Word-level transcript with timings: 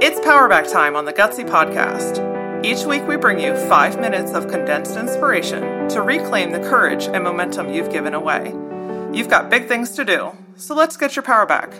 It's 0.00 0.20
Power 0.20 0.48
Back 0.48 0.68
time 0.68 0.94
on 0.94 1.06
the 1.06 1.14
Gutsy 1.14 1.48
Podcast. 1.48 2.64
Each 2.64 2.84
week, 2.84 3.06
we 3.06 3.16
bring 3.16 3.40
you 3.40 3.56
five 3.68 3.98
minutes 3.98 4.32
of 4.32 4.48
condensed 4.48 4.96
inspiration 4.98 5.88
to 5.88 6.02
reclaim 6.02 6.52
the 6.52 6.60
courage 6.60 7.06
and 7.06 7.24
momentum 7.24 7.72
you've 7.72 7.90
given 7.90 8.12
away. 8.12 8.52
You've 9.14 9.30
got 9.30 9.48
big 9.48 9.66
things 9.66 9.92
to 9.92 10.04
do, 10.04 10.32
so 10.56 10.74
let's 10.74 10.98
get 10.98 11.16
your 11.16 11.22
power 11.22 11.46
back. 11.46 11.70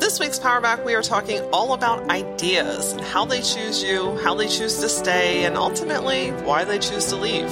This 0.00 0.18
week's 0.18 0.38
Power 0.38 0.62
Back, 0.62 0.82
we 0.86 0.94
are 0.94 1.02
talking 1.02 1.42
all 1.52 1.74
about 1.74 2.08
ideas 2.08 2.92
and 2.92 3.02
how 3.02 3.26
they 3.26 3.42
choose 3.42 3.82
you, 3.82 4.16
how 4.22 4.34
they 4.34 4.48
choose 4.48 4.78
to 4.80 4.88
stay, 4.88 5.44
and 5.44 5.58
ultimately 5.58 6.30
why 6.30 6.64
they 6.64 6.78
choose 6.78 7.06
to 7.08 7.16
leave. 7.16 7.50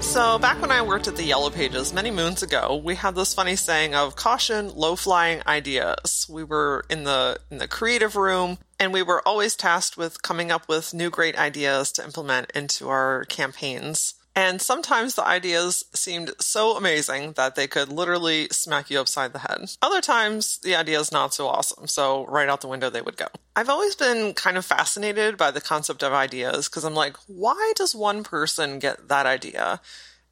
So, 0.00 0.38
back 0.38 0.60
when 0.60 0.72
I 0.72 0.82
worked 0.82 1.08
at 1.08 1.16
the 1.16 1.22
Yellow 1.22 1.50
Pages 1.50 1.92
many 1.92 2.10
moons 2.10 2.42
ago, 2.42 2.80
we 2.82 2.94
had 2.96 3.14
this 3.14 3.32
funny 3.32 3.54
saying 3.54 3.94
of 3.94 4.16
caution, 4.16 4.70
low 4.74 4.96
flying 4.96 5.42
ideas. 5.46 6.26
We 6.28 6.42
were 6.42 6.84
in 6.90 7.04
the 7.04 7.38
in 7.50 7.58
the 7.58 7.68
creative 7.68 8.16
room 8.16 8.58
and 8.78 8.92
we 8.92 9.02
were 9.02 9.26
always 9.26 9.54
tasked 9.54 9.96
with 9.96 10.22
coming 10.22 10.50
up 10.50 10.68
with 10.68 10.94
new 10.94 11.10
great 11.10 11.38
ideas 11.38 11.92
to 11.92 12.04
implement 12.04 12.50
into 12.52 12.88
our 12.88 13.24
campaigns. 13.26 14.14
And 14.36 14.62
sometimes 14.62 15.16
the 15.16 15.26
ideas 15.26 15.84
seemed 15.92 16.30
so 16.38 16.76
amazing 16.76 17.32
that 17.32 17.56
they 17.56 17.66
could 17.66 17.90
literally 17.90 18.46
smack 18.52 18.88
you 18.88 19.00
upside 19.00 19.32
the 19.32 19.40
head. 19.40 19.72
Other 19.82 20.00
times, 20.00 20.58
the 20.58 20.76
idea 20.76 21.00
is 21.00 21.10
not 21.10 21.34
so 21.34 21.48
awesome, 21.48 21.88
so 21.88 22.26
right 22.26 22.48
out 22.48 22.60
the 22.60 22.68
window 22.68 22.90
they 22.90 23.02
would 23.02 23.16
go. 23.16 23.26
I've 23.56 23.68
always 23.68 23.96
been 23.96 24.34
kind 24.34 24.56
of 24.56 24.64
fascinated 24.64 25.36
by 25.36 25.50
the 25.50 25.60
concept 25.60 26.02
of 26.02 26.12
ideas 26.12 26.68
because 26.68 26.84
I'm 26.84 26.94
like, 26.94 27.16
why 27.26 27.72
does 27.74 27.94
one 27.94 28.22
person 28.22 28.78
get 28.78 29.08
that 29.08 29.26
idea? 29.26 29.80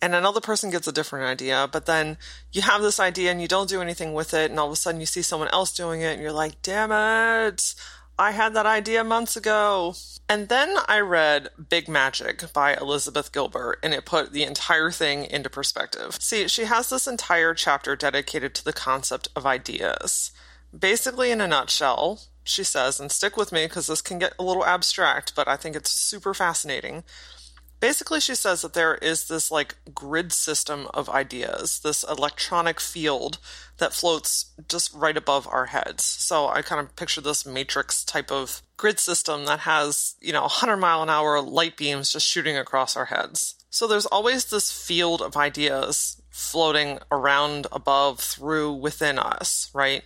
and 0.00 0.14
another 0.14 0.40
person 0.40 0.70
gets 0.70 0.86
a 0.86 0.92
different 0.92 1.26
idea, 1.26 1.68
but 1.70 1.86
then 1.86 2.18
you 2.52 2.62
have 2.62 2.82
this 2.82 3.00
idea 3.00 3.30
and 3.30 3.42
you 3.42 3.48
don't 3.48 3.68
do 3.68 3.82
anything 3.82 4.14
with 4.14 4.32
it, 4.32 4.50
and 4.50 4.58
all 4.60 4.66
of 4.66 4.72
a 4.72 4.76
sudden 4.76 5.00
you 5.00 5.06
see 5.06 5.22
someone 5.22 5.48
else 5.48 5.72
doing 5.72 6.02
it, 6.02 6.12
and 6.14 6.22
you're 6.22 6.32
like, 6.32 6.62
damn 6.62 6.92
it, 6.92 7.74
I 8.18 8.32
had 8.32 8.54
that 8.54 8.66
idea 8.66 9.04
months 9.04 9.36
ago. 9.36 9.94
And 10.28 10.48
then 10.48 10.76
I 10.88 11.00
read 11.00 11.48
Big 11.70 11.88
Magic 11.88 12.52
by 12.52 12.74
Elizabeth 12.74 13.32
Gilbert, 13.32 13.78
and 13.82 13.94
it 13.94 14.04
put 14.04 14.32
the 14.32 14.42
entire 14.42 14.90
thing 14.90 15.24
into 15.24 15.48
perspective. 15.48 16.18
See, 16.20 16.48
she 16.48 16.64
has 16.64 16.90
this 16.90 17.06
entire 17.06 17.54
chapter 17.54 17.96
dedicated 17.96 18.54
to 18.56 18.64
the 18.64 18.74
concept 18.74 19.28
of 19.34 19.46
ideas. 19.46 20.32
Basically, 20.78 21.30
in 21.30 21.40
a 21.40 21.46
nutshell, 21.46 22.20
she 22.44 22.64
says, 22.64 23.00
and 23.00 23.10
stick 23.10 23.36
with 23.36 23.52
me 23.52 23.66
because 23.66 23.86
this 23.86 24.02
can 24.02 24.18
get 24.18 24.34
a 24.38 24.42
little 24.42 24.66
abstract, 24.66 25.34
but 25.34 25.48
I 25.48 25.56
think 25.56 25.76
it's 25.76 25.90
super 25.90 26.34
fascinating. 26.34 27.04
Basically, 27.80 28.18
she 28.18 28.34
says 28.34 28.62
that 28.62 28.72
there 28.72 28.96
is 28.96 29.28
this 29.28 29.50
like 29.50 29.76
grid 29.94 30.32
system 30.32 30.88
of 30.92 31.08
ideas, 31.08 31.80
this 31.80 32.04
electronic 32.04 32.80
field 32.80 33.38
that 33.78 33.92
floats 33.92 34.52
just 34.68 34.92
right 34.94 35.16
above 35.16 35.46
our 35.46 35.66
heads. 35.66 36.02
So 36.02 36.48
I 36.48 36.62
kind 36.62 36.80
of 36.80 36.96
picture 36.96 37.20
this 37.20 37.46
matrix 37.46 38.04
type 38.04 38.32
of 38.32 38.62
grid 38.76 38.98
system 38.98 39.44
that 39.44 39.60
has, 39.60 40.16
you 40.20 40.32
know, 40.32 40.42
100 40.42 40.76
mile 40.76 41.02
an 41.02 41.10
hour 41.10 41.40
light 41.40 41.76
beams 41.76 42.12
just 42.12 42.26
shooting 42.26 42.56
across 42.56 42.96
our 42.96 43.06
heads. 43.06 43.54
So 43.70 43.86
there's 43.86 44.06
always 44.06 44.46
this 44.46 44.72
field 44.72 45.22
of 45.22 45.36
ideas 45.36 46.20
floating 46.30 46.98
around, 47.12 47.66
above, 47.70 48.20
through, 48.20 48.72
within 48.72 49.18
us, 49.18 49.70
right? 49.72 50.02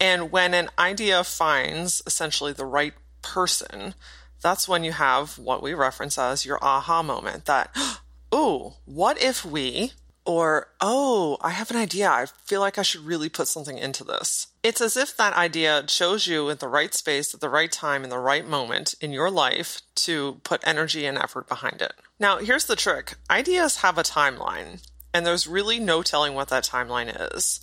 And 0.00 0.30
when 0.30 0.54
an 0.54 0.68
idea 0.78 1.24
finds 1.24 2.02
essentially 2.06 2.52
the 2.52 2.66
right 2.66 2.94
person, 3.22 3.94
that's 4.42 4.68
when 4.68 4.84
you 4.84 4.92
have 4.92 5.38
what 5.38 5.62
we 5.62 5.74
reference 5.74 6.18
as 6.18 6.44
your 6.44 6.62
aha 6.62 7.02
moment 7.02 7.46
that, 7.46 7.74
oh, 8.32 8.76
what 8.84 9.20
if 9.22 9.44
we, 9.44 9.92
or, 10.26 10.68
oh, 10.80 11.38
I 11.40 11.50
have 11.50 11.70
an 11.70 11.76
idea. 11.76 12.10
I 12.10 12.26
feel 12.44 12.60
like 12.60 12.78
I 12.78 12.82
should 12.82 13.02
really 13.02 13.28
put 13.28 13.46
something 13.46 13.78
into 13.78 14.02
this. 14.02 14.48
It's 14.62 14.80
as 14.80 14.96
if 14.96 15.16
that 15.16 15.34
idea 15.34 15.84
chose 15.86 16.26
you 16.26 16.48
in 16.48 16.58
the 16.58 16.66
right 16.66 16.92
space 16.92 17.32
at 17.32 17.40
the 17.40 17.48
right 17.48 17.70
time 17.70 18.02
in 18.02 18.10
the 18.10 18.18
right 18.18 18.46
moment 18.46 18.94
in 19.00 19.12
your 19.12 19.30
life 19.30 19.82
to 19.94 20.40
put 20.42 20.66
energy 20.66 21.06
and 21.06 21.16
effort 21.16 21.46
behind 21.46 21.80
it. 21.80 21.92
Now, 22.18 22.38
here's 22.38 22.66
the 22.66 22.74
trick 22.74 23.14
ideas 23.30 23.78
have 23.78 23.98
a 23.98 24.02
timeline, 24.02 24.84
and 25.14 25.24
there's 25.24 25.46
really 25.46 25.78
no 25.78 26.02
telling 26.02 26.34
what 26.34 26.48
that 26.48 26.64
timeline 26.64 27.32
is. 27.32 27.60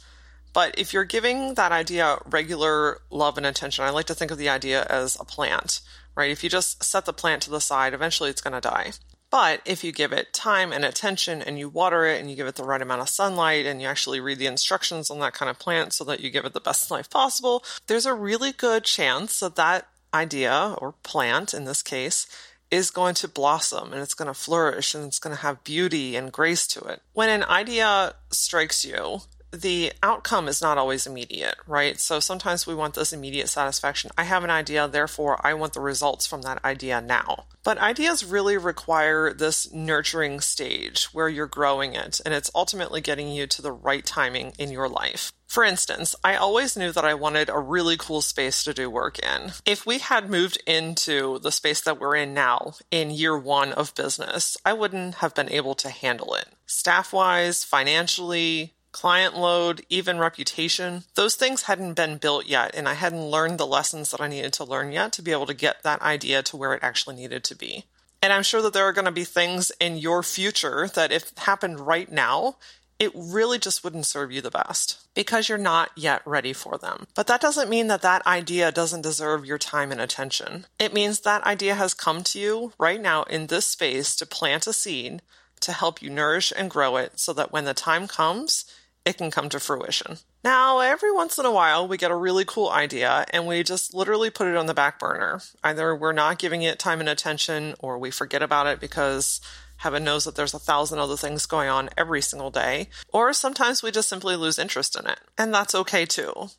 But 0.54 0.78
if 0.78 0.94
you're 0.94 1.04
giving 1.04 1.56
that 1.56 1.72
idea 1.72 2.20
regular 2.26 3.02
love 3.10 3.38
and 3.38 3.46
attention, 3.46 3.84
I 3.84 3.90
like 3.90 4.06
to 4.06 4.16
think 4.16 4.32
of 4.32 4.38
the 4.38 4.50
idea 4.50 4.86
as 4.90 5.18
a 5.20 5.26
plant 5.26 5.82
right? 6.16 6.32
If 6.32 6.44
you 6.44 6.50
just 6.50 6.84
set 6.84 7.06
the 7.06 7.14
plant 7.14 7.42
to 7.44 7.50
the 7.50 7.62
side, 7.62 7.94
eventually 7.94 8.30
it's 8.30 8.42
going 8.42 8.54
to 8.54 8.62
die. 8.62 8.92
But 9.34 9.62
if 9.66 9.84
you 9.84 9.92
give 9.92 10.14
it 10.14 10.32
time 10.32 10.72
and 10.72 10.86
attention 10.86 11.42
and 11.42 11.58
you 11.58 11.68
water 11.68 12.06
it 12.06 12.22
and 12.22 12.30
you 12.30 12.36
give 12.36 12.46
it 12.46 12.54
the 12.54 12.64
right 12.64 12.82
amount 12.82 13.02
of 13.02 13.10
sunlight 13.10 13.66
and 13.66 13.82
you 13.82 13.88
actually 13.88 14.20
read 14.20 14.38
the 14.38 14.46
instructions 14.46 15.10
on 15.10 15.18
that 15.22 15.34
kind 15.34 15.50
of 15.50 15.58
plant 15.58 15.94
so 15.94 16.04
that 16.04 16.20
you 16.20 16.30
give 16.30 16.46
it 16.46 16.54
the 16.54 16.60
best 16.60 16.92
life 16.92 17.10
possible, 17.10 17.64
there's 17.88 18.06
a 18.06 18.14
really 18.14 18.52
good 18.52 18.84
chance 18.84 19.40
that 19.40 19.56
that 19.56 19.88
idea 20.14 20.76
or 20.78 20.94
plant 21.02 21.52
in 21.52 21.66
this 21.66 21.82
case 21.82 22.28
is 22.70 22.92
going 22.92 23.16
to 23.16 23.28
blossom 23.28 23.92
and 23.92 24.02
it's 24.04 24.14
going 24.14 24.28
to 24.28 24.34
flourish 24.34 24.94
and 24.94 25.06
it's 25.06 25.20
going 25.20 25.36
to 25.36 25.42
have 25.42 25.64
beauty 25.64 26.16
and 26.16 26.32
grace 26.32 26.68
to 26.68 26.80
it. 26.82 27.02
When 27.14 27.30
an 27.30 27.44
idea 27.44 28.14
strikes 28.32 28.86
you, 28.86 29.22
the 29.54 29.94
outcome 30.02 30.48
is 30.48 30.62
not 30.62 30.78
always 30.78 31.06
immediate, 31.06 31.56
right? 31.68 32.00
So 32.00 32.20
sometimes 32.20 32.66
we 32.66 32.74
want 32.74 32.96
this 32.96 33.14
immediate 33.14 33.50
satisfaction. 33.50 34.12
I 34.18 34.24
have 34.24 34.44
an 34.44 34.50
idea, 34.50 34.88
therefore 34.88 35.40
I 35.46 35.54
want 35.54 35.74
the 35.74 35.80
results 35.80 36.26
from 36.26 36.42
that 36.42 36.64
idea 36.66 37.00
now. 37.00 37.46
But 37.64 37.78
ideas 37.78 38.26
really 38.26 38.58
require 38.58 39.34
this 39.34 39.72
nurturing 39.72 40.42
stage 40.42 41.06
where 41.14 41.30
you're 41.30 41.48
growing 41.48 41.94
it 41.94 42.20
and 42.26 42.34
it's 42.34 42.52
ultimately 42.54 43.00
getting 43.00 43.30
you 43.30 43.48
to 43.48 43.62
the 43.62 43.72
right 43.72 44.06
timing 44.06 44.54
in 44.58 44.72
your 44.72 44.90
life. 44.90 45.32
For 45.48 45.64
instance, 45.64 46.16
I 46.24 46.36
always 46.36 46.76
knew 46.76 46.92
that 46.92 47.06
I 47.06 47.14
wanted 47.14 47.48
a 47.48 47.60
really 47.60 47.96
cool 47.96 48.22
space 48.22 48.64
to 48.64 48.74
do 48.74 48.90
work 48.90 49.20
in. 49.20 49.52
If 49.66 49.86
we 49.86 50.00
had 50.00 50.28
moved 50.28 50.58
into 50.66 51.38
the 51.38 51.52
space 51.52 51.80
that 51.82 52.00
we're 52.00 52.16
in 52.16 52.34
now 52.34 52.74
in 52.90 53.12
year 53.12 53.38
one 53.38 53.72
of 53.72 53.94
business, 53.94 54.58
I 54.66 54.74
wouldn't 54.74 55.16
have 55.16 55.36
been 55.36 55.52
able 55.52 55.76
to 55.76 55.90
handle 55.90 56.34
it. 56.34 56.48
Staff 56.66 57.14
wise, 57.14 57.64
financially, 57.64 58.74
client 58.94 59.36
load, 59.36 59.82
even 59.90 60.20
reputation. 60.20 61.04
Those 61.16 61.36
things 61.36 61.64
hadn't 61.64 61.96
been 61.96 62.18
built 62.18 62.46
yet, 62.46 62.74
and 62.74 62.88
I 62.88 62.94
hadn't 62.94 63.26
learned 63.26 63.58
the 63.58 63.68
lessons 63.68 64.12
that 64.12 64.22
I 64.22 64.30
needed 64.30 64.54
to 64.54 64.64
learn 64.64 64.94
yet 64.94 65.12
to 65.14 65.22
be 65.22 65.34
able 65.34 65.48
to 65.48 65.54
get 65.54 65.84
that 65.84 66.02
idea 66.02 66.42
to 66.44 66.56
where 66.56 66.74
it 66.74 66.84
actually 66.84 67.18
needed 67.18 67.44
to 67.44 67.56
be. 67.56 67.84
And 68.22 68.32
I'm 68.32 68.44
sure 68.44 68.62
that 68.62 68.72
there 68.72 68.86
are 68.86 68.94
going 68.94 69.04
to 69.04 69.12
be 69.12 69.26
things 69.26 69.72
in 69.82 69.98
your 69.98 70.24
future 70.24 70.88
that, 70.96 71.12
if 71.12 71.38
happened 71.40 71.82
right 71.82 72.10
now, 72.10 72.56
it 73.00 73.12
really 73.16 73.60
just 73.60 73.84
wouldn't 73.84 74.06
serve 74.06 74.32
you 74.32 74.40
the 74.40 74.52
best 74.52 75.00
because 75.14 75.50
you're 75.50 75.58
not 75.58 75.92
yet 75.98 76.22
ready 76.26 76.54
for 76.54 76.78
them. 76.78 77.08
But 77.16 77.28
that 77.28 77.42
doesn't 77.42 77.70
mean 77.70 77.88
that 77.88 78.02
that 78.04 78.26
idea 78.26 78.72
doesn't 78.72 79.02
deserve 79.02 79.46
your 79.46 79.58
time 79.58 79.92
and 79.92 80.00
attention. 80.00 80.68
It 80.80 80.94
means 80.94 81.20
that 81.22 81.44
idea 81.44 81.76
has 81.76 81.94
come 81.94 82.24
to 82.24 82.40
you 82.40 82.72
right 82.80 83.02
now 83.02 83.24
in 83.24 83.48
this 83.48 83.66
space 83.66 84.16
to 84.18 84.26
plant 84.26 84.68
a 84.68 84.74
seed 84.74 85.22
to 85.60 85.72
help 85.74 86.02
you 86.02 86.10
nourish 86.10 86.54
and 86.56 86.70
grow 86.70 86.96
it 86.98 87.20
so 87.20 87.34
that 87.34 87.52
when 87.52 87.66
the 87.66 87.74
time 87.74 88.08
comes, 88.08 88.66
it 89.06 89.18
can 89.18 89.32
come 89.32 89.50
to 89.50 89.60
fruition. 89.60 90.18
Now, 90.44 90.80
every 90.80 91.12
once 91.12 91.38
in 91.38 91.46
a 91.46 91.52
while, 91.52 91.88
we 91.88 91.98
get 91.98 92.12
a 92.12 92.16
really 92.16 92.46
cool 92.46 92.70
idea 92.70 93.26
and 93.32 93.46
we 93.46 93.64
just 93.64 93.94
literally 93.94 94.30
put 94.30 94.48
it 94.48 94.56
on 94.56 94.66
the 94.66 94.74
back 94.74 95.00
burner. 95.00 95.42
Either 95.64 95.96
we're 95.96 96.14
not 96.14 96.40
giving 96.40 96.62
it 96.62 96.80
time 96.80 97.00
and 97.00 97.10
attention 97.10 97.76
or 97.80 97.98
we 97.98 98.12
forget 98.12 98.42
about 98.42 98.68
it 98.68 98.80
because 98.80 99.42
heaven 99.78 100.04
knows 100.04 100.24
that 100.24 100.36
there's 100.36 100.54
a 100.54 100.60
thousand 100.60 101.00
other 101.00 101.18
things 101.18 101.46
going 101.46 101.68
on 101.68 101.90
every 101.98 102.22
single 102.22 102.52
day. 102.52 102.88
Or 103.10 103.34
sometimes 103.34 103.84
we 103.84 103.92
just 103.92 104.08
simply 104.08 104.36
lose 104.38 104.58
interest 104.58 104.98
in 104.98 105.06
it. 105.08 105.20
And 105.38 105.54
that's 105.54 105.76
okay 105.76 106.06
too. 106.06 106.50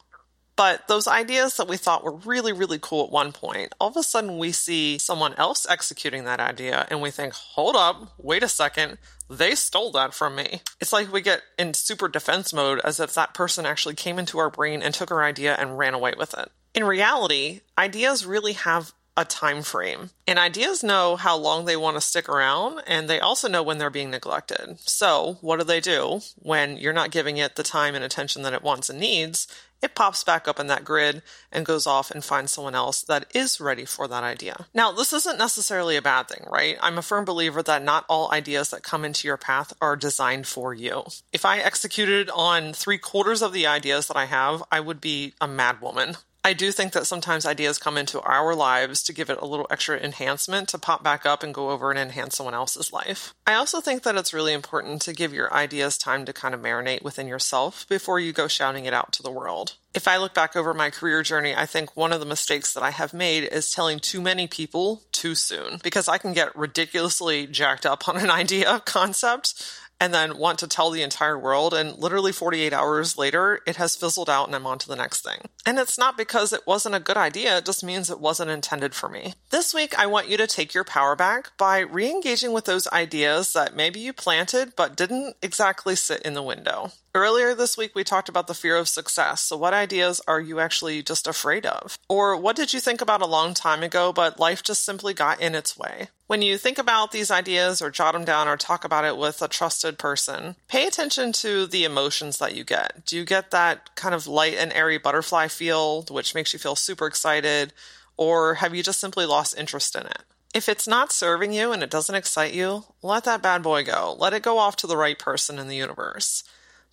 But 0.56 0.86
those 0.86 1.08
ideas 1.08 1.56
that 1.56 1.68
we 1.68 1.76
thought 1.76 2.04
were 2.04 2.14
really, 2.14 2.52
really 2.52 2.78
cool 2.80 3.04
at 3.04 3.10
one 3.12 3.32
point, 3.32 3.74
all 3.80 3.88
of 3.88 3.96
a 3.96 4.02
sudden 4.02 4.38
we 4.38 4.52
see 4.52 4.98
someone 4.98 5.34
else 5.34 5.66
executing 5.68 6.24
that 6.24 6.40
idea 6.40 6.86
and 6.90 7.02
we 7.02 7.10
think, 7.10 7.32
hold 7.34 7.74
up, 7.74 8.12
wait 8.18 8.42
a 8.42 8.48
second, 8.48 8.98
they 9.28 9.54
stole 9.54 9.90
that 9.92 10.14
from 10.14 10.36
me. 10.36 10.60
It's 10.80 10.92
like 10.92 11.12
we 11.12 11.22
get 11.22 11.42
in 11.58 11.74
super 11.74 12.08
defense 12.08 12.52
mode 12.52 12.80
as 12.84 13.00
if 13.00 13.14
that 13.14 13.34
person 13.34 13.66
actually 13.66 13.94
came 13.94 14.18
into 14.18 14.38
our 14.38 14.50
brain 14.50 14.82
and 14.82 14.94
took 14.94 15.10
our 15.10 15.24
idea 15.24 15.54
and 15.54 15.78
ran 15.78 15.94
away 15.94 16.14
with 16.16 16.34
it. 16.34 16.50
In 16.74 16.84
reality, 16.84 17.60
ideas 17.76 18.26
really 18.26 18.52
have 18.52 18.92
a 19.16 19.24
time 19.24 19.62
frame. 19.62 20.10
And 20.26 20.38
ideas 20.38 20.82
know 20.82 21.16
how 21.16 21.36
long 21.36 21.64
they 21.64 21.76
want 21.76 21.96
to 21.96 22.00
stick 22.00 22.28
around 22.28 22.80
and 22.86 23.08
they 23.08 23.20
also 23.20 23.48
know 23.48 23.62
when 23.62 23.78
they're 23.78 23.90
being 23.90 24.10
neglected. 24.10 24.78
So, 24.80 25.38
what 25.40 25.58
do 25.58 25.64
they 25.64 25.80
do 25.80 26.20
when 26.36 26.76
you're 26.76 26.92
not 26.92 27.12
giving 27.12 27.36
it 27.36 27.56
the 27.56 27.62
time 27.62 27.94
and 27.94 28.04
attention 28.04 28.42
that 28.42 28.52
it 28.52 28.62
wants 28.62 28.90
and 28.90 28.98
needs? 28.98 29.46
It 29.84 29.94
pops 29.94 30.24
back 30.24 30.48
up 30.48 30.58
in 30.58 30.66
that 30.68 30.84
grid 30.84 31.22
and 31.52 31.66
goes 31.66 31.86
off 31.86 32.10
and 32.10 32.24
finds 32.24 32.52
someone 32.52 32.74
else 32.74 33.02
that 33.02 33.26
is 33.34 33.60
ready 33.60 33.84
for 33.84 34.08
that 34.08 34.24
idea. 34.24 34.66
Now, 34.72 34.90
this 34.90 35.12
isn't 35.12 35.38
necessarily 35.38 35.96
a 35.96 36.02
bad 36.02 36.26
thing, 36.26 36.46
right? 36.50 36.78
I'm 36.80 36.96
a 36.96 37.02
firm 37.02 37.26
believer 37.26 37.62
that 37.62 37.84
not 37.84 38.06
all 38.08 38.32
ideas 38.32 38.70
that 38.70 38.82
come 38.82 39.04
into 39.04 39.28
your 39.28 39.36
path 39.36 39.74
are 39.82 39.94
designed 39.94 40.46
for 40.46 40.72
you. 40.72 41.04
If 41.32 41.44
I 41.44 41.58
executed 41.58 42.30
on 42.30 42.72
three 42.72 42.98
quarters 42.98 43.42
of 43.42 43.52
the 43.52 43.66
ideas 43.66 44.08
that 44.08 44.16
I 44.16 44.24
have, 44.24 44.62
I 44.72 44.80
would 44.80 45.00
be 45.02 45.34
a 45.40 45.46
madwoman. 45.46 46.16
I 46.46 46.52
do 46.52 46.70
think 46.72 46.92
that 46.92 47.06
sometimes 47.06 47.46
ideas 47.46 47.78
come 47.78 47.96
into 47.96 48.20
our 48.20 48.54
lives 48.54 49.02
to 49.04 49.14
give 49.14 49.30
it 49.30 49.40
a 49.40 49.46
little 49.46 49.66
extra 49.70 49.98
enhancement 49.98 50.68
to 50.68 50.78
pop 50.78 51.02
back 51.02 51.24
up 51.24 51.42
and 51.42 51.54
go 51.54 51.70
over 51.70 51.90
and 51.90 51.98
enhance 51.98 52.36
someone 52.36 52.52
else's 52.52 52.92
life. 52.92 53.32
I 53.46 53.54
also 53.54 53.80
think 53.80 54.02
that 54.02 54.16
it's 54.16 54.34
really 54.34 54.52
important 54.52 55.00
to 55.02 55.14
give 55.14 55.32
your 55.32 55.52
ideas 55.54 55.96
time 55.96 56.26
to 56.26 56.34
kind 56.34 56.54
of 56.54 56.60
marinate 56.60 57.02
within 57.02 57.26
yourself 57.26 57.88
before 57.88 58.20
you 58.20 58.34
go 58.34 58.46
shouting 58.46 58.84
it 58.84 58.92
out 58.92 59.10
to 59.14 59.22
the 59.22 59.30
world. 59.30 59.76
If 59.94 60.06
I 60.06 60.18
look 60.18 60.34
back 60.34 60.54
over 60.54 60.74
my 60.74 60.90
career 60.90 61.22
journey, 61.22 61.54
I 61.54 61.66
think 61.66 61.96
one 61.96 62.12
of 62.12 62.20
the 62.20 62.26
mistakes 62.26 62.74
that 62.74 62.82
I 62.82 62.90
have 62.90 63.14
made 63.14 63.44
is 63.44 63.72
telling 63.72 64.00
too 64.00 64.20
many 64.20 64.46
people 64.46 65.02
too 65.12 65.34
soon 65.34 65.78
because 65.82 66.08
I 66.08 66.18
can 66.18 66.32
get 66.32 66.54
ridiculously 66.54 67.46
jacked 67.46 67.86
up 67.86 68.06
on 68.08 68.18
an 68.18 68.30
idea 68.42 68.82
concept 68.84 69.64
and 70.04 70.12
then 70.12 70.36
want 70.36 70.58
to 70.58 70.66
tell 70.66 70.90
the 70.90 71.00
entire 71.00 71.38
world. 71.38 71.72
And 71.72 71.96
literally 71.96 72.30
48 72.30 72.74
hours 72.74 73.16
later, 73.16 73.60
it 73.66 73.76
has 73.76 73.96
fizzled 73.96 74.28
out 74.28 74.46
and 74.46 74.54
I'm 74.54 74.66
on 74.66 74.78
to 74.80 74.86
the 74.86 74.96
next 74.96 75.24
thing. 75.24 75.48
And 75.64 75.78
it's 75.78 75.96
not 75.96 76.18
because 76.18 76.52
it 76.52 76.66
wasn't 76.66 76.94
a 76.94 77.00
good 77.00 77.16
idea, 77.16 77.56
it 77.56 77.64
just 77.64 77.82
means 77.82 78.10
it 78.10 78.20
wasn't 78.20 78.50
intended 78.50 78.94
for 78.94 79.08
me. 79.08 79.32
This 79.48 79.72
week, 79.72 79.98
I 79.98 80.04
want 80.04 80.28
you 80.28 80.36
to 80.36 80.46
take 80.46 80.74
your 80.74 80.84
power 80.84 81.16
back 81.16 81.56
by 81.56 81.78
re 81.78 82.10
engaging 82.10 82.52
with 82.52 82.66
those 82.66 82.86
ideas 82.88 83.54
that 83.54 83.74
maybe 83.74 83.98
you 83.98 84.12
planted 84.12 84.74
but 84.76 84.94
didn't 84.94 85.36
exactly 85.40 85.96
sit 85.96 86.20
in 86.20 86.34
the 86.34 86.42
window. 86.42 86.92
Earlier 87.16 87.54
this 87.54 87.78
week, 87.78 87.94
we 87.94 88.02
talked 88.02 88.28
about 88.28 88.48
the 88.48 88.54
fear 88.54 88.76
of 88.76 88.88
success. 88.88 89.40
So, 89.40 89.56
what 89.56 89.72
ideas 89.72 90.20
are 90.26 90.40
you 90.40 90.58
actually 90.58 91.00
just 91.00 91.28
afraid 91.28 91.64
of? 91.64 91.96
Or 92.08 92.36
what 92.36 92.56
did 92.56 92.74
you 92.74 92.80
think 92.80 93.00
about 93.00 93.22
a 93.22 93.26
long 93.26 93.54
time 93.54 93.84
ago, 93.84 94.12
but 94.12 94.40
life 94.40 94.64
just 94.64 94.84
simply 94.84 95.14
got 95.14 95.40
in 95.40 95.54
its 95.54 95.78
way? 95.78 96.08
When 96.26 96.40
you 96.40 96.56
think 96.56 96.78
about 96.78 97.12
these 97.12 97.30
ideas 97.30 97.82
or 97.82 97.90
jot 97.90 98.14
them 98.14 98.24
down 98.24 98.48
or 98.48 98.56
talk 98.56 98.84
about 98.84 99.04
it 99.04 99.18
with 99.18 99.42
a 99.42 99.48
trusted 99.48 99.98
person, 99.98 100.56
pay 100.68 100.86
attention 100.86 101.32
to 101.32 101.66
the 101.66 101.84
emotions 101.84 102.38
that 102.38 102.54
you 102.54 102.64
get. 102.64 103.04
Do 103.04 103.16
you 103.16 103.26
get 103.26 103.50
that 103.50 103.94
kind 103.94 104.14
of 104.14 104.26
light 104.26 104.54
and 104.54 104.72
airy 104.72 104.96
butterfly 104.96 105.48
feel, 105.48 106.02
which 106.10 106.34
makes 106.34 106.54
you 106.54 106.58
feel 106.58 106.76
super 106.76 107.06
excited? 107.06 107.74
Or 108.16 108.54
have 108.54 108.74
you 108.74 108.82
just 108.82 109.00
simply 109.00 109.26
lost 109.26 109.58
interest 109.58 109.94
in 109.94 110.06
it? 110.06 110.22
If 110.54 110.68
it's 110.68 110.88
not 110.88 111.12
serving 111.12 111.52
you 111.52 111.72
and 111.72 111.82
it 111.82 111.90
doesn't 111.90 112.14
excite 112.14 112.54
you, 112.54 112.84
let 113.02 113.24
that 113.24 113.42
bad 113.42 113.62
boy 113.62 113.84
go. 113.84 114.16
Let 114.18 114.32
it 114.32 114.42
go 114.42 114.56
off 114.56 114.76
to 114.76 114.86
the 114.86 114.96
right 114.96 115.18
person 115.18 115.58
in 115.58 115.68
the 115.68 115.76
universe. 115.76 116.42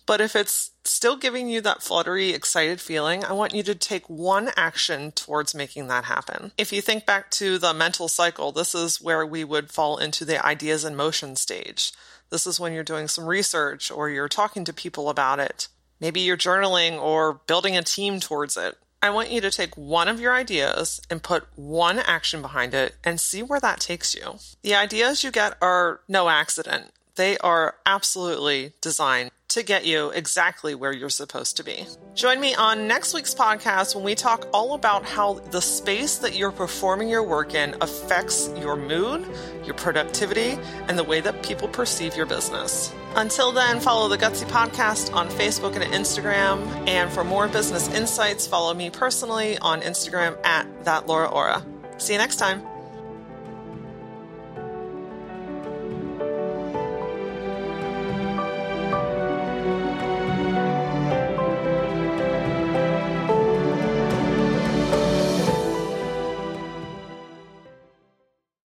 But 0.06 0.20
if 0.20 0.34
it's 0.34 0.72
still 0.84 1.16
giving 1.16 1.48
you 1.48 1.60
that 1.60 1.82
fluttery, 1.82 2.30
excited 2.30 2.80
feeling, 2.80 3.24
I 3.24 3.32
want 3.32 3.54
you 3.54 3.62
to 3.64 3.74
take 3.74 4.08
one 4.08 4.50
action 4.56 5.12
towards 5.12 5.54
making 5.54 5.88
that 5.88 6.04
happen. 6.04 6.52
If 6.58 6.72
you 6.72 6.80
think 6.80 7.06
back 7.06 7.30
to 7.32 7.58
the 7.58 7.72
mental 7.72 8.08
cycle, 8.08 8.52
this 8.52 8.74
is 8.74 9.00
where 9.00 9.24
we 9.24 9.44
would 9.44 9.70
fall 9.70 9.98
into 9.98 10.24
the 10.24 10.44
ideas 10.44 10.84
in 10.84 10.96
motion 10.96 11.36
stage. 11.36 11.92
This 12.30 12.46
is 12.46 12.58
when 12.58 12.72
you're 12.72 12.82
doing 12.82 13.08
some 13.08 13.26
research 13.26 13.90
or 13.90 14.08
you're 14.08 14.28
talking 14.28 14.64
to 14.64 14.72
people 14.72 15.08
about 15.08 15.38
it. 15.38 15.68
Maybe 16.00 16.20
you're 16.20 16.36
journaling 16.36 17.00
or 17.00 17.40
building 17.46 17.76
a 17.76 17.82
team 17.82 18.18
towards 18.18 18.56
it. 18.56 18.76
I 19.02 19.10
want 19.10 19.30
you 19.30 19.40
to 19.40 19.50
take 19.50 19.76
one 19.76 20.08
of 20.08 20.20
your 20.20 20.32
ideas 20.32 21.00
and 21.10 21.22
put 21.22 21.46
one 21.56 21.98
action 21.98 22.40
behind 22.40 22.72
it 22.72 22.94
and 23.04 23.20
see 23.20 23.42
where 23.42 23.60
that 23.60 23.80
takes 23.80 24.14
you. 24.14 24.38
The 24.62 24.76
ideas 24.76 25.24
you 25.24 25.30
get 25.30 25.56
are 25.60 26.00
no 26.08 26.28
accident. 26.28 26.92
They 27.16 27.36
are 27.38 27.76
absolutely 27.84 28.72
designed 28.80 29.30
to 29.52 29.62
get 29.62 29.84
you 29.84 30.08
exactly 30.10 30.74
where 30.74 30.92
you're 30.92 31.10
supposed 31.10 31.58
to 31.58 31.64
be. 31.64 31.84
Join 32.14 32.40
me 32.40 32.54
on 32.54 32.88
next 32.88 33.12
week's 33.12 33.34
podcast 33.34 33.94
when 33.94 34.02
we 34.02 34.14
talk 34.14 34.48
all 34.54 34.72
about 34.72 35.04
how 35.04 35.34
the 35.34 35.60
space 35.60 36.16
that 36.18 36.34
you're 36.34 36.52
performing 36.52 37.10
your 37.10 37.22
work 37.22 37.54
in 37.54 37.76
affects 37.82 38.48
your 38.58 38.76
mood, 38.76 39.26
your 39.64 39.74
productivity, 39.74 40.58
and 40.88 40.98
the 40.98 41.04
way 41.04 41.20
that 41.20 41.42
people 41.42 41.68
perceive 41.68 42.16
your 42.16 42.24
business. 42.24 42.94
Until 43.14 43.52
then, 43.52 43.78
follow 43.78 44.08
the 44.08 44.16
Gutsy 44.16 44.48
Podcast 44.48 45.12
on 45.12 45.28
Facebook 45.28 45.74
and 45.76 45.84
Instagram. 45.92 46.88
And 46.88 47.12
for 47.12 47.22
more 47.22 47.46
business 47.46 47.88
insights, 47.88 48.46
follow 48.46 48.72
me 48.72 48.88
personally 48.88 49.58
on 49.58 49.82
Instagram 49.82 50.42
at 50.46 50.66
that 50.84 51.06
Laura 51.06 51.28
Aura. 51.28 51.62
See 51.98 52.14
you 52.14 52.18
next 52.18 52.36
time. 52.36 52.71